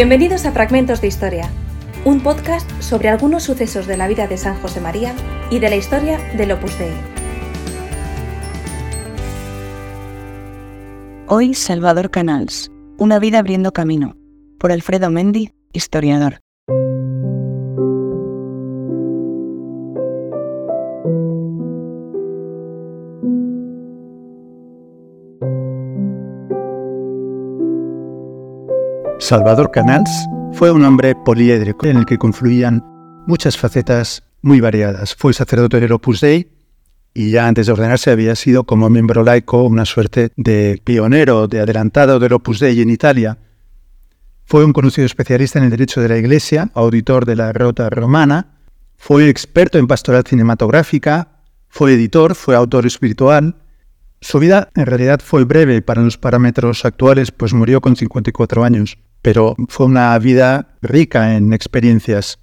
[0.00, 1.50] Bienvenidos a Fragmentos de Historia,
[2.06, 5.14] un podcast sobre algunos sucesos de la vida de San José María
[5.50, 6.94] y de la historia del Opus Dei.
[11.26, 14.16] Hoy Salvador Canals, Una vida abriendo camino,
[14.58, 16.40] por Alfredo Mendy, historiador.
[29.30, 30.10] Salvador Canals
[30.54, 32.82] fue un hombre poliédrico en el que confluían
[33.28, 35.14] muchas facetas muy variadas.
[35.14, 36.50] Fue sacerdote del Opus Dei
[37.14, 41.60] y ya antes de ordenarse había sido como miembro laico una suerte de pionero, de
[41.60, 43.38] adelantado del Opus Dei en Italia.
[44.46, 48.58] Fue un conocido especialista en el derecho de la Iglesia, auditor de la Rota Romana,
[48.96, 53.62] fue experto en pastoral cinematográfica, fue editor, fue autor espiritual.
[54.20, 58.98] Su vida en realidad fue breve para los parámetros actuales, pues murió con 54 años
[59.22, 62.38] pero fue una vida rica en experiencias.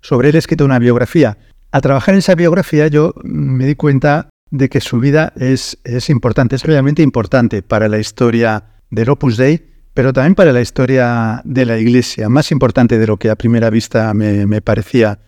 [0.00, 1.38] Sobre él he escrito una biografía.
[1.70, 6.10] Al trabajar en esa biografía yo me di cuenta de que su vida es, es
[6.10, 11.40] importante, es realmente importante para la historia del Opus Dei, pero también para la historia
[11.44, 15.20] de la Iglesia, más importante de lo que a primera vista me, me parecía,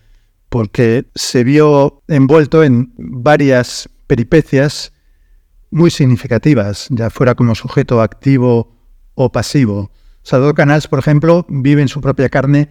[0.50, 4.92] porque se vio envuelto en varias peripecias
[5.70, 8.76] muy significativas, ya fuera como sujeto activo
[9.14, 9.90] o pasivo.
[10.24, 12.70] Salvador Canals, por ejemplo, vive en su propia carne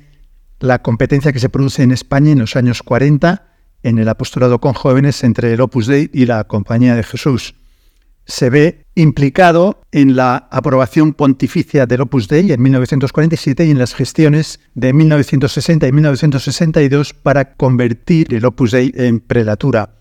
[0.60, 3.48] la competencia que se produce en España en los años 40
[3.84, 7.54] en el apostolado con jóvenes entre el Opus Dei y la Compañía de Jesús.
[8.26, 13.94] Se ve implicado en la aprobación pontificia del Opus Dei en 1947 y en las
[13.94, 19.98] gestiones de 1960 y 1962 para convertir el Opus Dei en prelatura.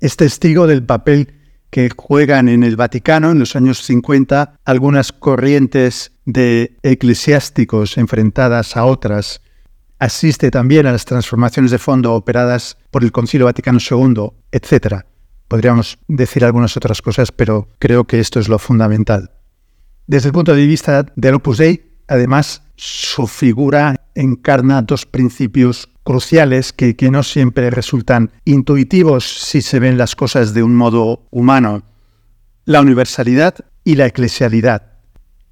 [0.00, 1.32] Es testigo del papel
[1.70, 8.84] que juegan en el Vaticano en los años 50 algunas corrientes de eclesiásticos enfrentadas a
[8.84, 9.40] otras.
[9.98, 15.04] Asiste también a las transformaciones de fondo operadas por el Concilio Vaticano II, etc.
[15.48, 19.30] Podríamos decir algunas otras cosas, pero creo que esto es lo fundamental.
[20.06, 26.72] Desde el punto de vista del Opus Dei, además, su figura encarna dos principios cruciales
[26.72, 31.82] que, que, no siempre resultan intuitivos si se ven las cosas de un modo humano.
[32.64, 34.95] La universalidad y la eclesialidad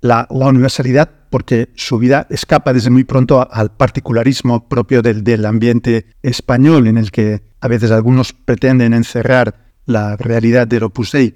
[0.05, 6.87] la, universalidad porque su vida escapa desde muy pronto al particularismo propio del, ambiente español,
[6.87, 11.35] en el que a veces algunos pretenden encerrar la realidad del Opus Dei,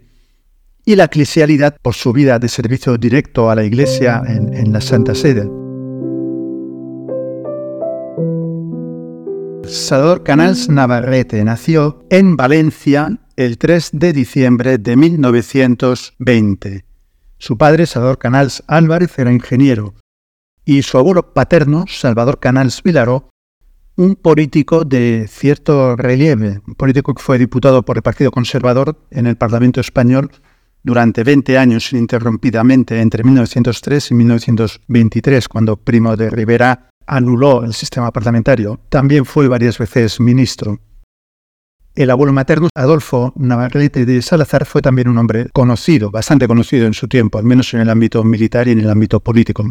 [0.84, 4.82] y la eclesialidad por su vida de servicio directo a la Iglesia en, en la
[4.82, 5.48] Santa Sede.
[9.64, 16.87] Salvador Canals Navarrete nació en Valencia el 3 de diciembre de 1920
[17.38, 19.94] su padre, Salvador Canals Álvarez, era ingeniero
[20.68, 23.30] y su abuelo paterno, Salvador Canals Vilaró,
[23.96, 29.26] un político de cierto relieve, un político que fue diputado por el Partido Conservador en
[29.26, 30.30] el Parlamento español
[30.82, 38.12] durante 20 años ininterrumpidamente entre 1903 y 1923, cuando Primo de Rivera anuló el sistema
[38.12, 38.78] parlamentario.
[38.90, 40.78] También fue varias veces ministro.
[41.98, 46.94] El abuelo materno, Adolfo Navarrete de Salazar, fue también un hombre conocido, bastante conocido en
[46.94, 49.64] su tiempo, al menos en el ámbito militar y en el ámbito político.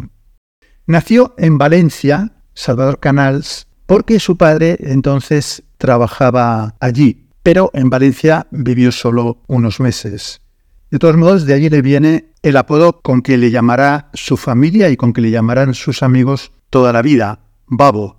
[0.84, 8.92] Nació en Valencia, Salvador Canals, porque su padre entonces trabajaba allí, pero en Valencia vivió
[8.92, 10.42] solo unos meses.
[10.90, 14.90] De todos modos, de allí le viene el apodo con que le llamará su familia
[14.90, 18.18] y con que le llamarán sus amigos toda la vida, Babo,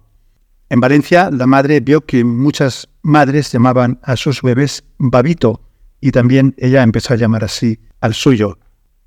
[0.72, 5.62] en Valencia, la madre vio que muchas madres llamaban a sus bebés Babito
[6.00, 8.58] y también ella empezó a llamar así al suyo.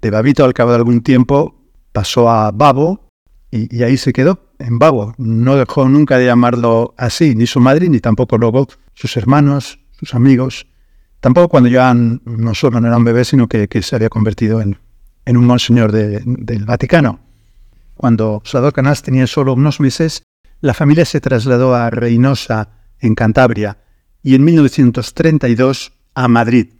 [0.02, 3.08] De Babito, al cabo de algún tiempo, pasó a Babo
[3.50, 5.14] y, ahí se quedó, en Babo.
[5.18, 10.14] No dejó nunca de llamarlo así, ni su madre, ni tampoco luego sus hermanos, sus
[10.14, 10.66] amigos.
[11.20, 14.78] Tampoco cuando ya no solo no era un bebé, sino que, se había convertido en,
[15.26, 17.20] un monseñor del Vaticano.
[17.94, 20.24] Cuando Salvador Canals tenía solo unos meses,
[20.60, 22.70] la familia se trasladó a Reynosa,
[23.02, 23.78] en Cantabria,
[24.22, 26.74] y en 1932 a Madrid.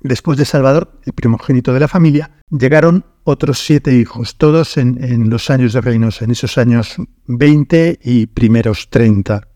[0.00, 5.50] Después de Salvador, el primogénito de la familia, llegaron otros siete hijos, todos en, los
[5.50, 9.48] años de Reynosa, en esos años 20 y primeros 30.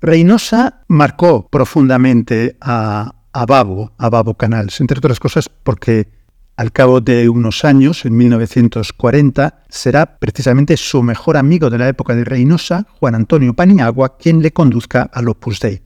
[0.00, 6.08] Reynosa marcó profundamente a, a Babo, a Babo Canals, entre otras cosas porque
[6.56, 12.14] al cabo de unos años, en 1940, será precisamente su mejor amigo de la época
[12.14, 15.85] de Reynosa, Juan Antonio Paniagua, quien le conduzca al Opus Dei.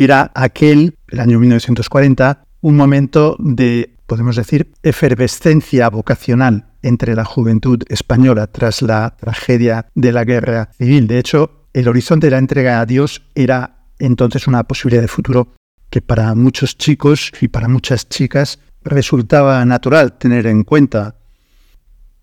[0.00, 7.82] Era aquel, el año 1940, un momento de, podemos decir, efervescencia vocacional entre la juventud
[7.90, 11.06] española tras la tragedia de la guerra civil.
[11.06, 15.52] De hecho, el horizonte de la entrega a Dios era entonces una posibilidad de futuro
[15.90, 21.16] que para muchos chicos y para muchas chicas resultaba natural tener en cuenta.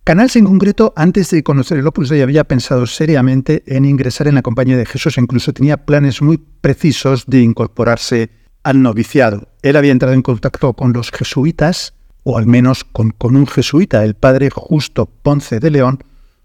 [0.08, 4.36] Canals en concreto, antes de conocer el Opus Dei, había pensado seriamente en ingresar en
[4.36, 8.30] la compañía de Jesús e incluso tenía planes muy precisos de incorporarse
[8.64, 9.50] al noviciado.
[9.64, 11.94] Él había entrado en contacto con los jesuitas,
[12.24, 16.02] o al menos con, un jesuita, el padre Justo Ponce de León,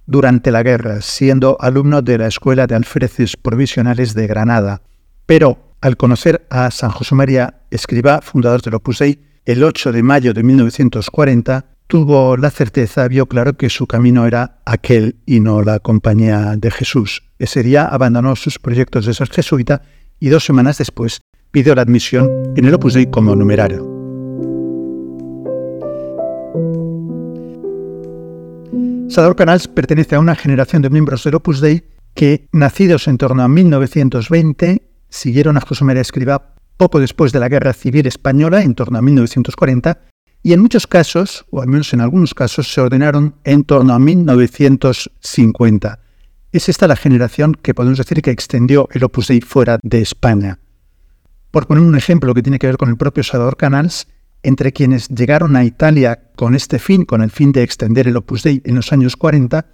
[0.07, 4.83] durante la guerra, siendo alumno de la Escuela de Alfreces Provisionales de Granada.
[5.25, 10.03] Pero al conocer a San José María Escriba, fundador del Opus Dei, el 8 de
[10.03, 15.61] mayo de 1940, tuvo la certeza, vio claro que su camino era aquel y no
[15.61, 17.25] la compañía de Jesús.
[17.39, 19.83] Ese día abandonó sus proyectos de ser jesuita
[20.19, 23.83] y dos semanas después pidió la admisión en el Opus Dei como numerario.
[29.11, 31.85] Sador Canals pertenece a una generación de miembros del Opus Dei
[32.15, 34.81] que, nacidos en torno a 1920,
[35.11, 39.03] siguieron a José María Escribá poco después de la Guerra Civil Española, en torno a
[39.03, 40.12] 1940,
[40.43, 43.99] y en muchos casos, o al menos en algunos casos, se ordenaron en torno a
[43.99, 45.99] 1950.
[46.51, 50.59] Es esta la generación que podemos decir que extendió el Opus Dei fuera de España.
[51.51, 54.09] Por poner un ejemplo que tiene que ver con el propio Salvador Canals,
[54.43, 58.43] entre quienes llegaron a Italia con este fin, con el fin de extender el Opus
[58.43, 59.67] Dei en los años 40,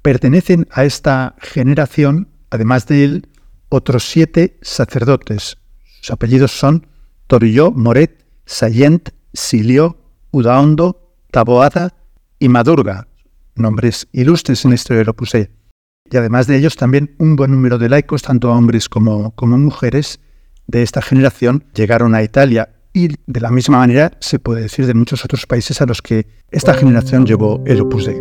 [0.00, 3.28] pertenecen a esta generación, además de él,
[3.68, 5.58] otros siete sacerdotes.
[6.00, 6.86] Sus apellidos son
[7.26, 10.03] Torilló, Moret, Sayent, Silio,
[10.34, 11.94] Udaondo, Taboada
[12.40, 13.06] y Madurga,
[13.54, 15.34] nombres ilustres en la historia del Opus.
[15.34, 20.18] Y además de ellos también un buen número de laicos, tanto hombres como, mujeres,
[20.66, 24.94] de esta generación llegaron a Italia y de la misma manera se puede decir de
[24.94, 28.20] muchos otros países a los que esta generación llevó el Opus Dei.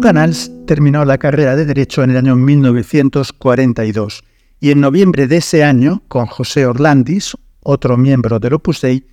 [0.00, 4.24] Canals terminó la carrera de Derecho en el año 1942
[4.62, 9.04] y en noviembre de ese año, con José Orlandis, otro miembro del Opus Dei,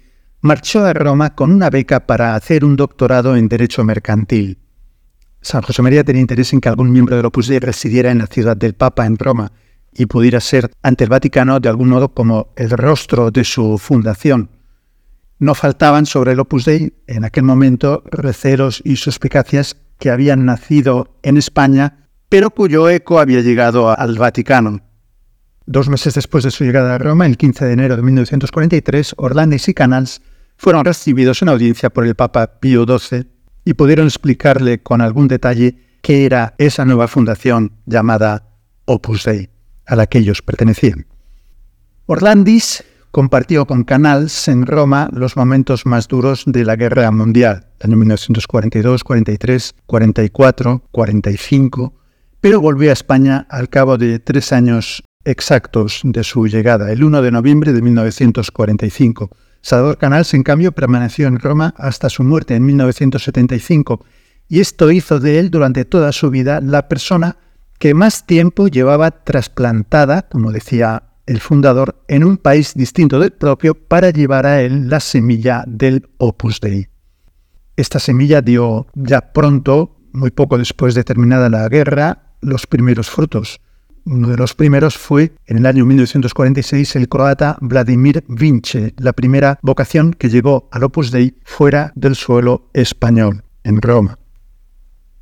[0.41, 4.59] marchó a Roma con una beca para hacer un doctorado en Derecho Mercantil.
[5.41, 8.27] San José María tenía interés en que algún miembro del Opus Dei residiera en la
[8.27, 9.51] ciudad del Papa, en Roma,
[9.91, 14.51] y pudiera ser ante el Vaticano de algún modo como el rostro de su fundación.
[15.39, 21.17] No faltaban sobre el Opus Dei en aquel momento recelos y suspicacias que habían nacido
[21.23, 24.81] en España, pero cuyo eco había llegado al Vaticano.
[25.71, 29.67] Dos meses después de su llegada a Roma, el 15 de enero de 1943, Orlandis
[29.67, 30.19] y Canals
[30.57, 33.27] fueron recibidos en audiencia por el Papa Pío XII
[33.65, 38.49] y pudieron explicarle con algún detalle qué era esa nueva fundación llamada
[38.85, 39.51] Opus Dei,
[39.85, 41.05] a la que ellos pertenecían.
[42.07, 47.95] Orlandis compartió con Canals en Roma los momentos más duros de la Guerra Mundial, año
[47.95, 51.93] 1942, 43, 44, 45,
[52.41, 57.21] pero volvió a España al cabo de tres años exactos de su llegada, el 1
[57.21, 59.29] de noviembre de 1945.
[59.61, 64.05] Salvador Canals, en cambio, permaneció en Roma hasta su muerte en 1975,
[64.47, 67.37] y esto hizo de él durante toda su vida la persona
[67.77, 73.75] que más tiempo llevaba trasplantada, como decía el fundador, en un país distinto del propio
[73.75, 76.87] para llevar a él la semilla del Opus Dei.
[77.75, 83.61] Esta semilla dio ya pronto, muy poco después de terminada la guerra, los primeros frutos.
[84.05, 89.59] Uno de los primeros fue, en el año 1946, el croata Vladimir Vince, la primera
[89.61, 94.17] vocación que llegó al Opus Dei fuera del suelo español, en Roma.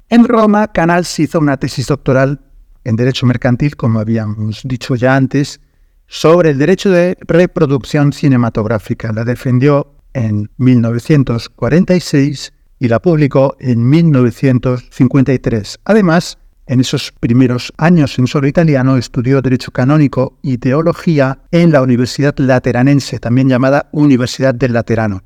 [0.09, 2.39] En Roma, Canals hizo una tesis doctoral
[2.83, 5.59] en Derecho Mercantil, como habíamos dicho ya antes,
[6.07, 9.11] sobre el derecho de reproducción cinematográfica.
[9.11, 15.79] La defendió en 1946 y la publicó en 1953.
[15.83, 21.81] Además, en esos primeros años en solo italiano estudió Derecho Canónico y Teología en la
[21.81, 25.23] Universidad Lateranense, también llamada Universidad del Laterano.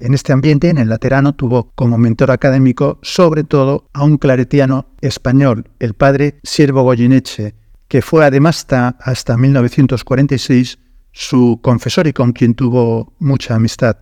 [0.00, 4.86] En este ambiente, en el Laterano, tuvo como mentor académico sobre todo a un claretiano
[5.00, 7.54] español, el padre Siervo Goyeneche,
[7.86, 10.78] que fue además hasta, hasta 1946
[11.12, 13.98] su confesor y con quien tuvo mucha amistad.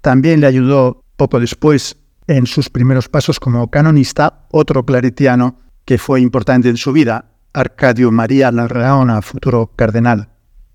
[0.00, 6.20] También le ayudó poco después en sus primeros pasos como canonista otro claretiano que fue
[6.20, 10.28] importante en su vida, Arcadio María Larraona, futuro cardenal.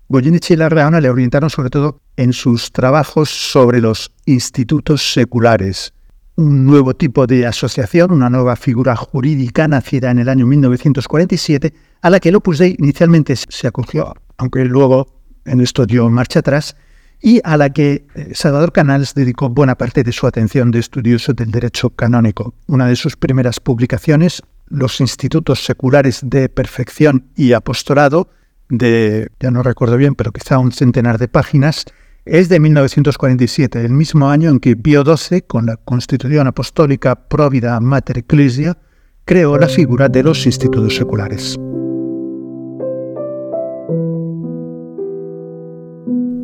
[0.08, 5.94] Goyeneche y Larraona le orientaron sobre todo en sus trabajos sobre los institutos seculares,
[6.34, 12.10] un nuevo tipo de asociación, una nueva figura jurídica nacida en el año 1947, a
[12.10, 16.74] la que el Opus Dei inicialmente se acogió, aunque luego en esto dio marcha atrás,
[17.22, 21.32] y a la que eh, Salvador Canals dedicó buena parte de su atención de estudioso
[21.32, 22.52] del derecho canónico.
[22.66, 24.42] Una de sus primeras publicaciones,
[24.74, 28.28] Los Institutos Seculares de Perfección y Apostolado,
[28.68, 31.84] de, ya no recuerdo bien, pero quizá un centenar de páginas,
[32.24, 37.78] es de 1947, el mismo año en que Pío XII, con la Constitución Apostólica Provida
[37.80, 38.78] Mater Ecclesia,
[39.24, 41.56] creó la figura de los institutos seculares.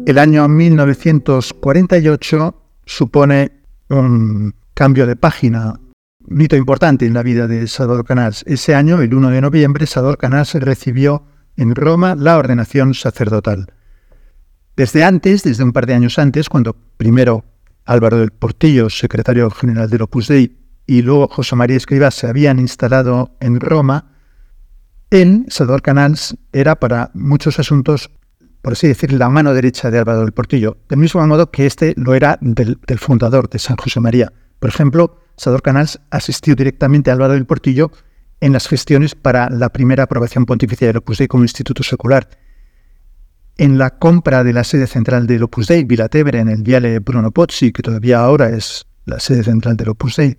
[0.07, 3.53] El año 1948 supone
[3.89, 5.81] un cambio de página,
[6.31, 8.45] un hito importante en la vida de Salvador Canals.
[8.47, 11.25] Ese año, el 1 de noviembre, Salvador Canals recibió
[11.57, 13.73] en Roma la ordenación sacerdotal.
[14.77, 17.45] Desde antes, desde un par de años antes, cuando primero
[17.85, 20.57] Álvaro del Portillo, secretario general del Opus Dei,
[20.87, 24.13] y luego José María Escrivá se habían instalado en Roma,
[25.11, 28.11] él, Salvador Canals, era para muchos asuntos
[28.63, 31.95] por así decir, la mano derecha de Álvaro del Portillo, del mismo modo que este
[31.97, 34.33] lo era del, fundador de San José María.
[34.59, 37.91] Por ejemplo, Sador Canals asistió directamente a Álvaro del Portillo
[38.43, 42.29] en las gestiones para la primera aprobación pontificia del Opus Dei como instituto secular.
[43.57, 47.31] En la compra de la sede central del Opus Dei, Vilatebre, en el Viale Bruno
[47.31, 50.37] Pozzi, que todavía ahora es la sede central del Opus Dei,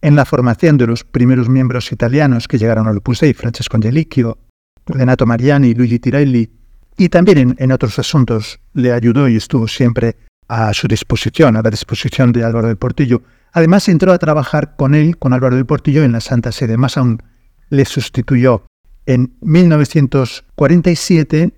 [0.00, 4.38] en la formación de los primeros miembros italianos que llegaron al Opus Dei, Francesco Angelicchio,
[4.86, 6.48] Renato Mariani, Luigi Tirelli,
[6.96, 10.14] y también en, otros asuntos le ayudó y estuvo siempre
[10.46, 13.22] a su disposición, a la disposición de Álvaro del Portillo.
[13.56, 16.76] Además entró a trabajar con él, con Álvaro del Portillo, en la Santa Sede.
[16.76, 17.22] Más aún,
[17.70, 18.66] le sustituyó.
[19.06, 21.54] En 1947,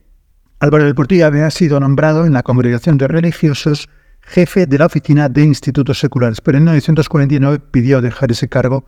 [0.60, 3.88] Álvaro del Portillo había sido nombrado en la Congregación de Religiosos
[4.20, 8.84] jefe de la oficina de institutos seculares, pero en 1949 pidió dejar ese cargo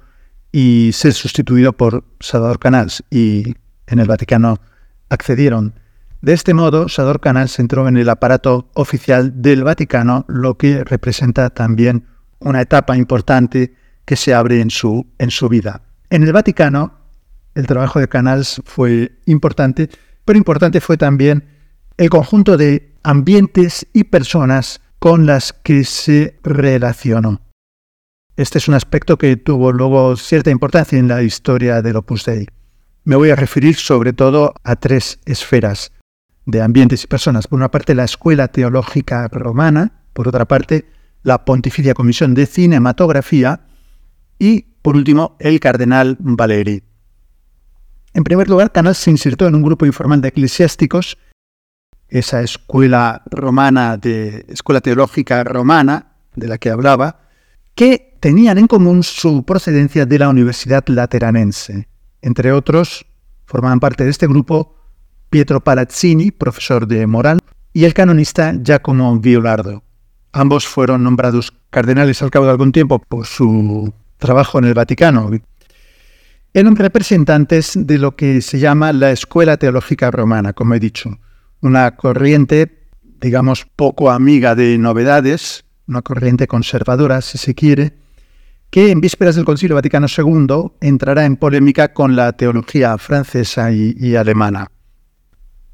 [0.52, 3.56] y ser sustituido por Salvador Canals, y
[3.88, 4.60] en el Vaticano
[5.08, 5.74] accedieron.
[6.22, 11.50] De este modo, Sador Canals entró en el aparato oficial del Vaticano, lo que representa
[11.50, 12.06] también
[12.40, 15.82] una etapa importante que se abre en su, en su vida.
[16.10, 16.94] En el Vaticano,
[17.54, 19.88] el trabajo de Canals fue importante,
[20.24, 21.44] pero importante fue también
[21.96, 27.40] el conjunto de ambientes y personas con las que se relacionó.
[28.36, 32.46] Este es un aspecto que tuvo luego cierta importancia en la historia del Opus Dei.
[33.04, 35.92] Me voy a referir sobre todo a tres esferas
[36.46, 37.46] de ambientes y personas.
[37.46, 40.86] Por una parte, la Escuela Teológica Romana, por otra parte,
[41.22, 43.60] la Pontificia Comisión de Cinematografía
[44.38, 46.82] y, por último, el Cardenal Valeri.
[48.12, 51.16] En primer lugar, Canals se insertó en un grupo informal de eclesiásticos,
[52.08, 57.28] esa escuela romana, de escuela teológica romana, de la que hablaba,
[57.74, 61.88] que tenían en común su procedencia de la Universidad Lateranense.
[62.20, 63.06] Entre otros,
[63.46, 64.74] formaban parte de este grupo
[65.30, 67.38] Pietro Palazzini, profesor de moral,
[67.72, 69.84] y el canonista Giacomo Violardo.
[70.32, 75.30] Ambos fueron nombrados cardenales al cabo de algún tiempo por su trabajo en el Vaticano.
[76.54, 81.18] Eran representantes de lo que se llama la Escuela Teológica Romana, como he dicho,
[81.60, 82.86] una corriente,
[83.20, 87.94] digamos, poco amiga de novedades, una corriente conservadora, si se quiere,
[88.70, 94.14] que en vísperas del Concilio Vaticano II entrará en polémica con la teología francesa y
[94.14, 94.68] alemana.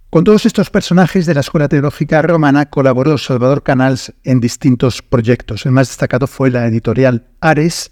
[0.08, 5.66] Con todos estos personajes de la Escuela Teológica Romana colaboró Salvador Canals en distintos proyectos.
[5.66, 7.90] El más destacado fue la editorial Ares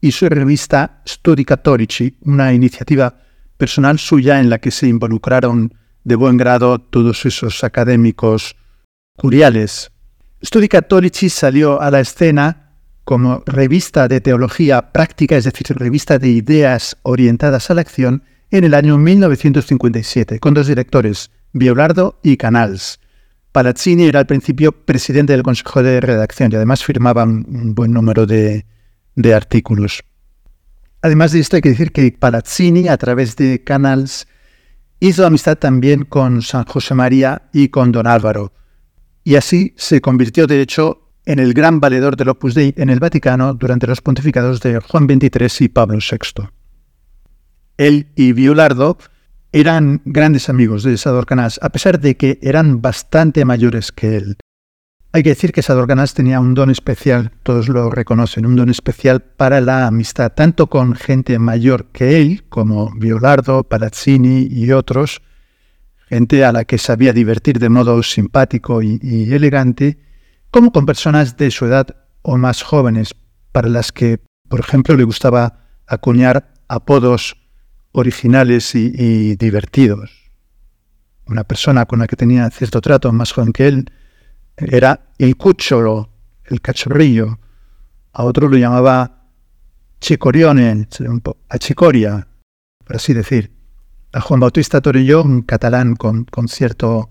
[0.00, 3.22] y su revista Studi Cattolici, una iniciativa
[3.56, 5.74] personal suya en la que se involucraron
[6.04, 8.54] de buen grado todos esos académicos
[9.16, 9.90] curiales.
[10.44, 12.74] Studi Cattolici salió a la escena
[13.04, 18.64] como revista de teología práctica, es decir, revista de ideas orientadas a la acción, en
[18.64, 23.00] el año 1957, con dos directores, Violardo y Canals.
[23.52, 28.26] Palazzini era al principio presidente del Consejo de Redacción y además firmaba un buen número
[28.26, 28.66] de,
[29.14, 30.04] de artículos.
[31.02, 34.26] Además de esto, hay que decir que Palazzini, a través de Canals,
[35.00, 38.52] hizo amistad también con San José María y con Don Álvaro.
[39.24, 43.00] Y así se convirtió, de hecho, en el gran valedor del Opus Dei en el
[43.00, 46.48] Vaticano durante los pontificados de Juan XXIII y Pablo VI.
[47.76, 48.98] Él y Violardo
[49.52, 54.36] eran grandes amigos de Sador Canals, a pesar de que eran bastante mayores que él.
[55.12, 58.68] Hay que decir que Sador Canals tenía un don especial, todos lo reconocen, un don
[58.68, 65.22] especial para la amistad, tanto con gente mayor que él, como Violardo, Palazzini y otros,
[66.08, 69.98] gente a la que sabía divertir de modo simpático y, y elegante,
[70.50, 73.14] como con personas de su edad o más jóvenes,
[73.50, 77.37] para las que, por ejemplo, le gustaba acuñar apodos
[77.92, 80.30] originales y, divertidos.
[81.26, 83.92] Una persona con la que tenía cierto trato, más joven que él,
[84.56, 86.10] era el cucholo,
[86.44, 87.38] el cachorrillo.
[88.12, 89.26] A otro lo llamaba
[90.00, 90.88] Chicorione,
[91.48, 92.28] a Chicoria,
[92.84, 93.52] por así decir.
[94.12, 97.10] A Juan Bautista Torelló, un catalán con, con cierto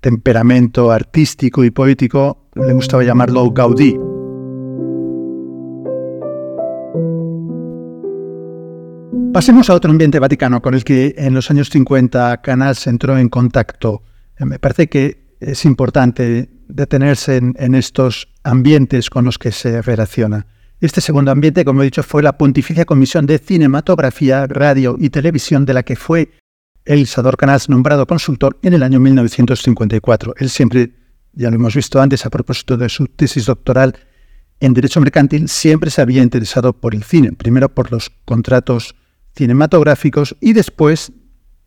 [0.00, 4.07] temperamento artístico y poético, le gustaba llamarlo Gaudí.
[9.38, 13.28] Pasemos a otro ambiente vaticano con el que en los años 50 Canals entró en
[13.28, 14.02] contacto.
[14.36, 20.48] Eh, me parece que es importante detenerse en, estos ambientes con los que se relaciona.
[20.80, 25.64] Este segundo ambiente, como he dicho, fue la Pontificia Comisión de Cinematografía, Radio y Televisión,
[25.64, 26.32] de la que fue
[26.84, 30.34] el Isador Canals nombrado consultor en el año 1954.
[30.36, 30.94] Él siempre,
[31.32, 33.94] ya lo hemos visto antes a propósito de su tesis doctoral
[34.58, 38.96] en Derecho Mercantil, siempre se había interesado por el cine, primero por los contratos
[39.38, 41.12] cinematográficos y después,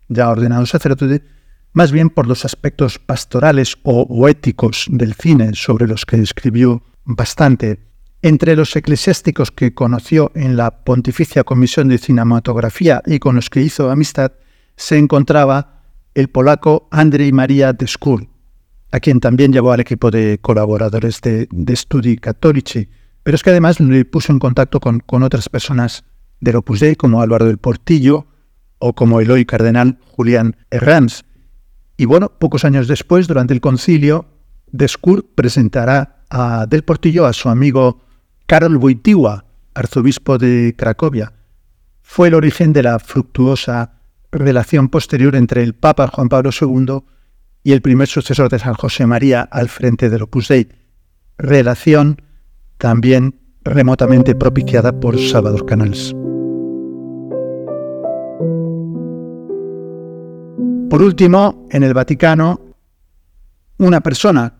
[0.09, 1.23] ya ordenado sacerdote,
[1.71, 7.79] más bien por los aspectos pastorales o, éticos del cine, sobre los que escribió bastante.
[8.21, 13.61] Entre los eclesiásticos que conoció en la Pontificia Comisión de Cinematografía y con los que
[13.61, 14.33] hizo amistad,
[14.75, 15.81] se encontraba
[16.13, 18.27] el polaco Andrzej Maria Deskur,
[18.91, 22.89] a quien también llevó al equipo de colaboradores de, Studi Cattolici,
[23.23, 26.03] pero es que además le puso en contacto con, con otras personas
[26.41, 28.27] del Opus Dei, como Álvaro del Portillo
[28.79, 31.23] o como el hoy cardenal Julián Herranz,
[32.01, 34.25] y bueno, pocos años después, durante el concilio,
[34.71, 38.01] Descour presentará a Del Portillo a su amigo
[38.47, 39.45] Karol Wojtyła,
[39.75, 41.33] arzobispo de Cracovia.
[42.01, 47.03] Fue el origen de la fructuosa relación posterior entre el Papa Juan Pablo II
[47.63, 50.69] y el primer sucesor de San José María al frente del Opus Dei,
[51.37, 52.19] relación
[52.79, 56.15] también remotamente propiciada por Salvador Canals.
[60.91, 62.59] Por último, en el Vaticano,
[63.77, 64.55] una persona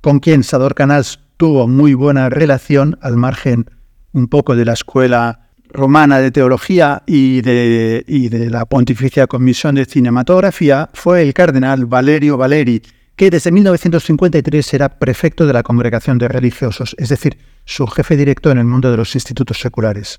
[0.00, 3.70] con quien Sador Canals tuvo muy buena relación, al margen
[4.12, 9.84] un poco de la escuela romana de teología y de, de la Pontificia Comisión de
[9.84, 12.82] Cinematografía, fue el cardenal Valerio Valeri,
[13.14, 18.50] que desde 1953 era prefecto de la Congregación de Religiosos, es decir, su jefe directo
[18.50, 20.18] en el mundo de los institutos seculares.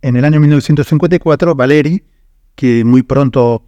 [0.00, 2.02] En el año 1954, Valeri,
[2.54, 3.66] que muy pronto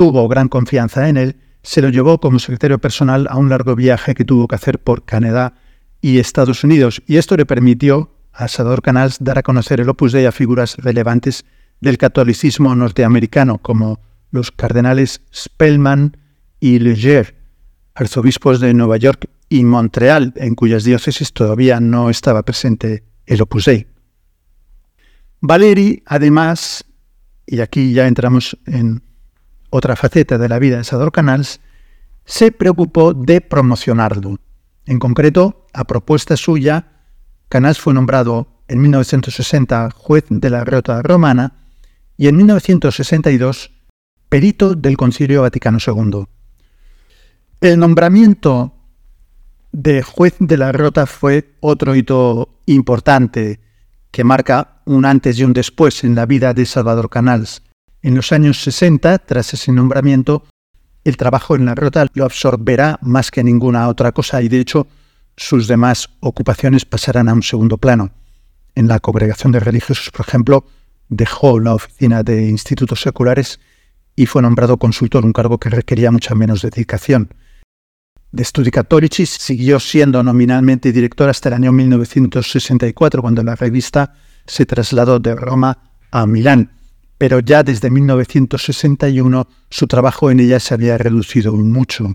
[0.00, 4.14] tuvo gran confianza en él, se lo llevó como secretario personal a un largo viaje
[4.14, 5.52] que tuvo que hacer por Canadá
[6.00, 10.12] y Estados Unidos, y esto le permitió a Sador Canals dar a conocer el Opus
[10.12, 11.44] Dei a figuras relevantes
[11.82, 16.16] del catolicismo norteamericano, como los cardenales Spellman
[16.60, 17.36] y Leger,
[17.94, 23.66] arzobispos de Nueva York y Montreal, en cuyas diócesis todavía no estaba presente el Opus
[23.66, 23.86] Dei.
[25.42, 26.86] Valeri, además,
[27.46, 29.09] y aquí ya entramos en
[29.70, 31.60] otra faceta de la vida de Sador Canals,
[32.24, 34.38] se preocupó de promocionarlo.
[34.86, 37.04] En concreto, a propuesta suya,
[37.48, 41.54] Canals fue nombrado en 1960 juez de la Rota Romana
[42.16, 43.72] y en 1962
[44.28, 46.24] perito del Concilio Vaticano II.
[47.60, 48.74] El nombramiento
[49.72, 53.60] de juez de la Rota fue otro hito importante
[54.10, 57.62] que marca un antes y un después en la vida de Salvador Canals.
[58.02, 60.44] En los años 60, tras ese nombramiento,
[61.04, 64.86] el trabajo en la rota lo absorberá más que ninguna otra cosa y de hecho
[65.36, 68.10] sus demás ocupaciones pasarán a un segundo plano.
[68.74, 70.64] En la congregación de religiosos, por ejemplo,
[71.08, 73.60] dejó la oficina de institutos seculares
[74.16, 77.34] y fue nombrado consultor, un cargo que requería mucha menos dedicación.
[78.32, 78.70] De Studi
[79.26, 84.14] siguió siendo nominalmente director hasta el año 1964, cuando la revista
[84.46, 85.78] se trasladó de Roma
[86.10, 86.79] a Milán
[87.20, 92.14] pero ya desde 1961 su trabajo en ella se había reducido mucho.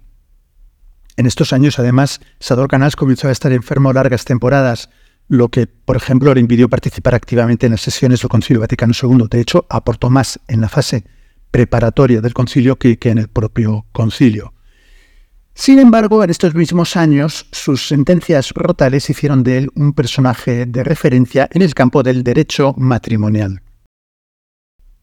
[1.16, 4.90] En estos años, además, Sador Canals comenzó a estar enfermo largas temporadas,
[5.28, 9.28] lo que, por ejemplo, le impidió participar activamente en las sesiones del Concilio Vaticano II.
[9.30, 11.06] De hecho, aportó más en la fase
[11.52, 14.56] preparatoria del concilio que, en el propio concilio.
[15.54, 20.84] Sin embargo, en estos mismos años, sus sentencias rotales hicieron de él un personaje de
[20.84, 23.62] referencia en el campo del derecho matrimonial.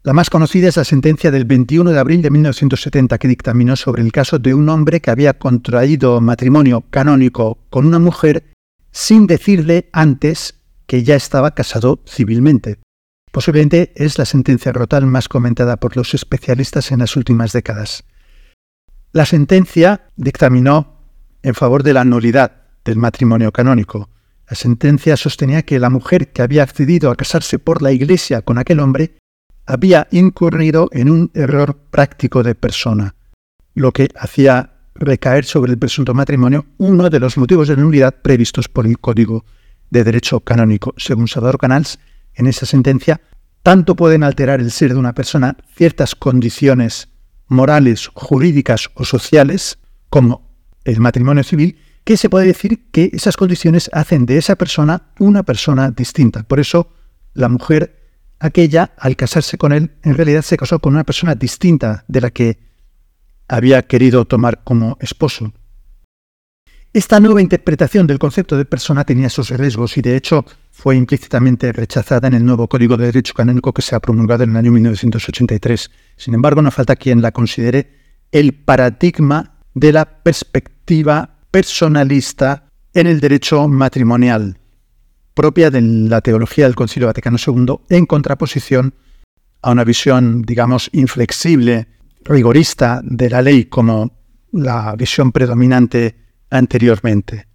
[0.04, 4.02] La más conocida es la sentencia del 21 de abril de 1970 que dictaminó sobre
[4.02, 8.52] el caso de un hombre que había contraído matrimonio canónico con una mujer
[8.90, 12.80] sin decirle antes que ya estaba casado civilmente.
[13.30, 18.02] Posiblemente es la sentencia rotal más comentada por los especialistas en las últimas décadas.
[19.12, 20.96] La sentencia dictaminó
[21.44, 24.10] en favor de la nulidad del matrimonio canónico.
[24.50, 28.58] La sentencia sostenía que la mujer que había accedido a casarse por la Iglesia con
[28.58, 29.21] aquel hombre
[29.66, 33.14] había incurrido en un error práctico de persona,
[33.74, 38.68] lo que hacía recaer sobre el presunto matrimonio uno de los motivos de nulidad previstos
[38.68, 39.44] por el Código
[39.90, 40.94] de Derecho Canónico.
[40.96, 41.98] Según Salvador Canals,
[42.34, 43.20] en esa sentencia,
[43.62, 47.08] tanto pueden alterar el ser de una persona ciertas condiciones
[47.46, 50.50] morales, jurídicas o sociales, como
[50.84, 55.44] el matrimonio civil, que se puede decir que esas condiciones hacen de esa persona una
[55.44, 56.42] persona distinta.
[56.42, 56.92] Por eso,
[57.34, 58.01] la mujer,
[58.42, 62.30] aquella, al casarse con él, en realidad se casó con una persona distinta de la
[62.30, 62.58] que
[63.48, 65.52] había querido tomar como esposo.
[66.92, 71.72] Esta nueva interpretación del concepto de persona tenía sus riesgos y de hecho fue implícitamente
[71.72, 74.72] rechazada en el nuevo Código de Derecho Canónico que se ha promulgado en el año
[74.72, 75.90] 1983.
[76.16, 77.92] Sin embargo, no falta quien la considere
[78.30, 84.58] el paradigma de la perspectiva personalista en el derecho matrimonial,
[85.34, 88.94] propia de la teología del Concilio Vaticano II, en contraposición
[89.62, 91.88] a una visión, digamos, inflexible,
[92.24, 94.12] rigorista de la ley como
[94.52, 96.16] la visión predominante
[96.50, 97.46] anteriormente.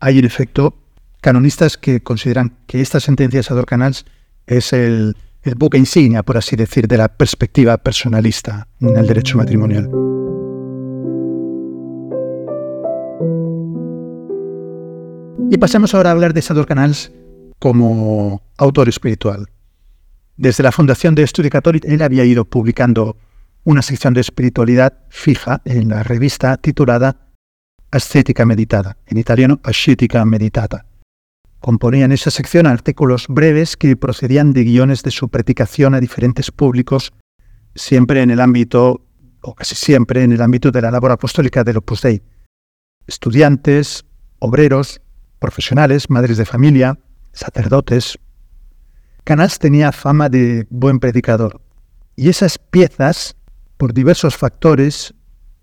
[0.00, 0.82] Hay en efecto
[1.20, 4.04] canonistas que consideran que esta sentencia de Sador Canals
[4.46, 9.36] es el, el buque insignia, por así decir, de la perspectiva personalista en el derecho
[9.36, 10.17] matrimonial.
[15.50, 17.10] Y pasemos ahora a hablar de Sador Canals
[17.58, 19.46] como autor espiritual.
[20.36, 23.16] Desde la fundación de Estudio Católico, él había ido publicando
[23.64, 27.32] una sección de espiritualidad fija en la revista titulada
[27.90, 30.84] ascética meditada, en italiano ascética meditata.
[31.60, 36.50] Componía en esa sección artículos breves que procedían de guiones de su predicación a diferentes
[36.50, 37.14] públicos,
[37.74, 39.02] siempre en el ámbito,
[39.40, 42.22] o casi siempre en el ámbito de la labor apostólica del Opus Dei.
[43.06, 44.04] Estudiantes,
[44.40, 45.00] obreros,
[45.38, 46.98] profesionales, madres de familia,
[47.32, 48.18] sacerdotes.
[49.24, 51.60] Canals tenía fama de buen predicador,
[52.18, 53.36] y esas piezas,
[53.76, 55.14] por diversos factores,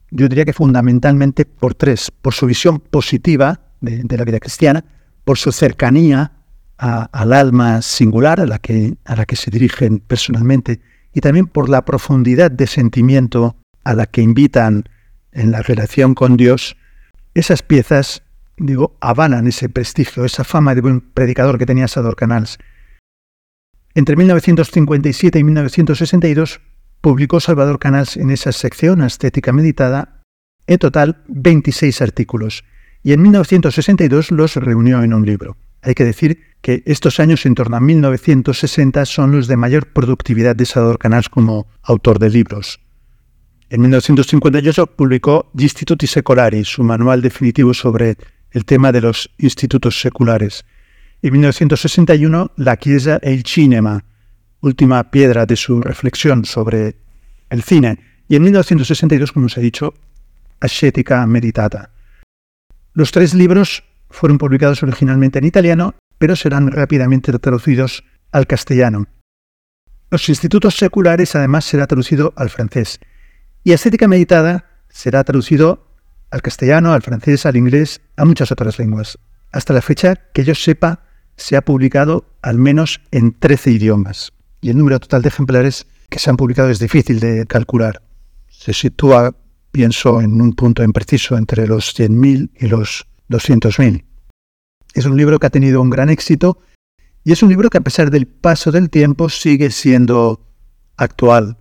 [0.09, 4.85] yo diría que fundamentalmente por tres, por su visión positiva de, la vida cristiana,
[5.25, 6.31] por su cercanía
[6.77, 10.79] al alma singular a la, que, a la que se dirigen personalmente
[11.13, 14.85] y también por la profundidad de sentimiento a la que invitan
[15.33, 16.77] en la relación con Dios,
[17.33, 18.23] esas piezas,
[18.58, 22.58] digo, avalan ese prestigio, esa fama de buen predicador que tenía Sador Canals.
[23.94, 26.62] Entre 1957 y 1962
[27.02, 30.24] publicó Salvador Canals en esa sección estética meditada
[30.68, 32.63] en total 26 artículos
[33.04, 35.58] y en 1962 los reunió en un libro.
[35.82, 40.56] Hay que decir que estos años en torno a 1960 son los de mayor productividad
[40.56, 42.80] de Salvador Canals como autor de libros.
[43.70, 48.18] En 1958 publicó Instituti Secolari, su manual definitivo sobre
[48.56, 50.65] el tema de los institutos seculares.
[51.22, 54.06] En 1961, La Chiesa e il Cinema,
[54.62, 56.96] última piedra de su reflexión sobre
[57.50, 59.94] el cine, y en 1962, como os he dicho,
[60.62, 61.91] Ascética Meditata.
[62.94, 69.08] Los tres libros fueron publicados originalmente en italiano, pero serán rápidamente traducidos al castellano.
[70.10, 73.02] Los institutos seculares además será traducido al francés,
[73.65, 75.94] y Ascética Meditada será traducido
[76.31, 79.17] al castellano, al francés, al inglés, a muchas otras lenguas.
[79.51, 81.03] Hasta la fecha, que yo sepa,
[81.38, 84.33] se ha publicado al menos en 13 idiomas
[84.65, 88.01] y el número total de ejemplares que se han publicado es difícil de calcular.
[88.47, 89.35] Se sitúa,
[89.71, 94.05] pienso, en un punto impreciso entre los 100.000 y los 200.000.
[94.95, 96.57] Es un libro que ha tenido un gran éxito
[97.23, 100.47] y es un libro que a pesar del paso del tiempo sigue siendo
[100.97, 101.57] actual.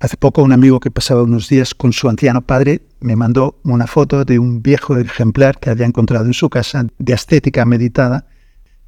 [0.00, 3.88] Hace poco un amigo que pasaba unos días con su anciano padre me mandó una
[3.88, 8.26] foto de un viejo ejemplar que había encontrado en su casa de estética meditada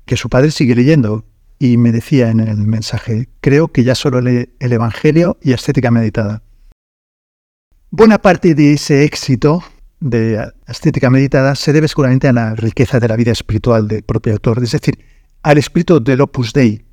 [0.05, 1.25] que su padre sigue leyendo
[1.59, 5.91] y me decía en el mensaje, creo que ya solo lee el Evangelio y estética
[5.91, 6.43] meditada.
[7.91, 9.65] Buena parte de ese éxito
[9.99, 14.33] de estética meditada se debe seguramente a la riqueza de la vida espiritual del propio
[14.33, 15.05] autor, es decir,
[15.43, 16.85] al espíritu del Opus Dei,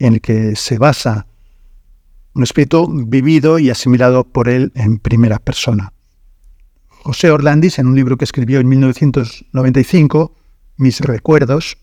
[0.00, 1.28] en el que se basa
[2.34, 5.92] un espíritu vivido y asimilado por él en primera persona.
[6.88, 10.36] José Orlandis, en un libro que escribió en 1995,
[10.76, 11.78] Mis recuerdos,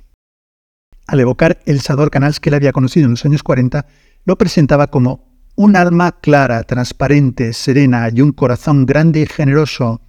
[1.07, 3.85] al evocar el Sador Canals que él había conocido en los años 40,
[4.25, 10.01] lo presentaba como un alma clara, transparente, serena y un corazón grande y generoso,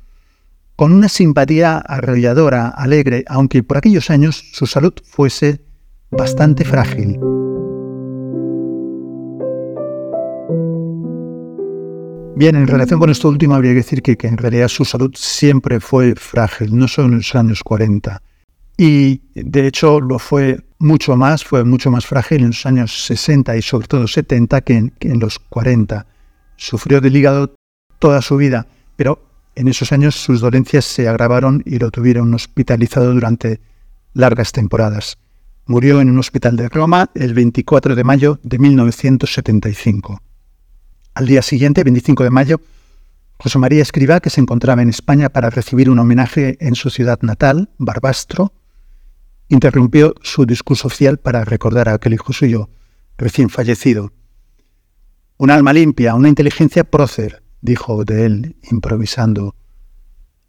[0.76, 5.60] con una simpatía arrolladora, alegre, aunque por aquellos años su salud fuese
[6.10, 7.18] bastante frágil.
[12.40, 15.10] Bien, en relación con esto último habría que decir que, que en realidad su salud
[15.14, 18.22] siempre fue frágil, no solo en los años 40.
[18.78, 23.58] Y de hecho lo fue mucho más, fue mucho más frágil en los años 60
[23.58, 26.06] y sobre todo 70 que en, los 40.
[26.56, 27.52] Sufrió del hígado
[27.98, 29.22] toda su vida, pero
[29.54, 33.60] En esos años sus dolencias se agravaron y lo tuvieron hospitalizado durante
[34.14, 35.18] largas temporadas.
[35.66, 40.22] Murió en un hospital de Roma el 24 de mayo de 1975.
[41.14, 42.60] Al día siguiente, 25 de mayo,
[43.38, 47.18] José María Escribá, que se encontraba en España para recibir un homenaje en su ciudad
[47.22, 48.52] natal, Barbastro,
[49.48, 52.70] interrumpió su discurso oficial para recordar a aquel hijo suyo
[53.18, 54.12] recién fallecido.
[55.36, 59.56] Un alma limpia, una inteligencia prócer, dijo de él, improvisando.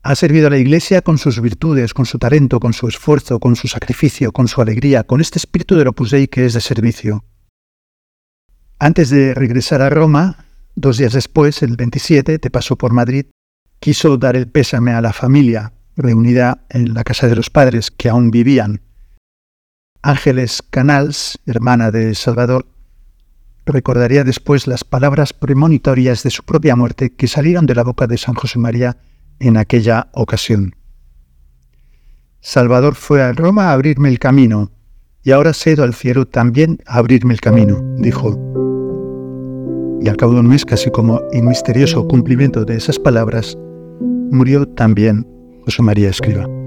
[0.04, 3.56] Ha servido a la Iglesia con sus virtudes, con su talento, con su esfuerzo, con
[3.56, 7.24] su sacrificio, con su alegría, con este espíritu del Opus Dei que es de servicio.
[8.80, 13.26] Antes de regresar a Roma, dos días después, el 27, te pasó por Madrid,
[13.80, 18.10] quiso dar el pésame a la familia reunida en la casa de los padres que
[18.10, 18.82] aún vivían.
[20.02, 22.66] Ángeles Canals, hermana de Salvador,
[23.66, 28.18] recordaría después las palabras premonitorias de su propia muerte que salieron de la boca de
[28.18, 28.98] San José María
[29.40, 30.76] en aquella ocasión.
[32.40, 34.72] Salvador fue a Roma a abrirme el camino,
[35.24, 38.71] y ahora cedo al cielo también a abrirme el camino, dijo.
[40.02, 43.56] Y al cabo de un mes, casi como en misterioso cumplimiento de esas palabras,
[44.32, 45.28] murió también
[45.66, 46.61] José María Escriba.